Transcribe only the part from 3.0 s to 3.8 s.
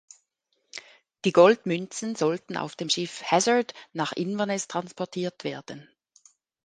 „Hazard“